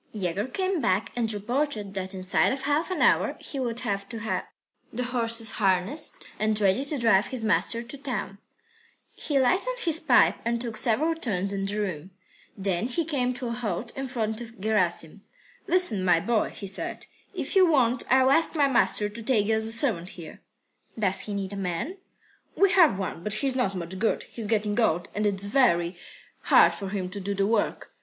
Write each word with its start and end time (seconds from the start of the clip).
III 0.15 0.19
Yegor 0.21 0.47
came 0.47 0.81
back 0.81 1.11
and 1.15 1.31
reported 1.31 1.93
that 1.93 2.15
inside 2.15 2.51
of 2.51 2.63
half 2.63 2.89
an 2.89 3.03
hour 3.03 3.35
he 3.39 3.59
would 3.59 3.81
have 3.81 4.09
to 4.09 4.17
have 4.19 4.47
the 4.91 5.03
horses 5.03 5.51
harnessed, 5.61 6.25
ready 6.39 6.83
to 6.83 6.97
drive 6.97 7.27
his 7.27 7.43
master 7.43 7.83
to 7.83 7.99
town. 7.99 8.39
He 9.13 9.37
lighted 9.37 9.77
his 9.81 9.99
pipe 9.99 10.37
and 10.43 10.59
took 10.59 10.75
several 10.77 11.13
turns 11.13 11.53
in 11.53 11.67
the 11.67 11.79
room. 11.79 12.09
Then 12.57 12.87
he 12.87 13.05
came 13.05 13.35
to 13.35 13.49
a 13.49 13.51
halt 13.51 13.95
in 13.95 14.07
front 14.07 14.41
of 14.41 14.59
Gerasim. 14.59 15.21
"Listen, 15.67 16.03
my 16.03 16.19
boy," 16.19 16.49
he 16.49 16.65
said, 16.65 17.05
"if 17.35 17.55
you 17.55 17.67
want, 17.67 18.03
I'll 18.09 18.31
ask 18.31 18.55
my 18.55 18.67
master 18.67 19.07
to 19.07 19.21
take 19.21 19.45
you 19.45 19.53
as 19.53 19.67
a 19.67 19.71
servant 19.71 20.09
here." 20.17 20.41
"Does 20.97 21.19
he 21.19 21.33
need 21.35 21.53
a 21.53 21.55
man?" 21.55 21.97
"We 22.55 22.71
have 22.71 22.97
one, 22.97 23.21
but 23.23 23.35
he's 23.35 23.55
not 23.55 23.75
much 23.75 23.99
good. 23.99 24.23
He's 24.23 24.47
getting 24.47 24.79
old, 24.79 25.09
and 25.13 25.27
it's 25.27 25.45
very 25.45 25.95
hard 26.45 26.73
for 26.73 26.89
him 26.89 27.07
to 27.11 27.19
do 27.19 27.35
the 27.35 27.45
work. 27.45 27.91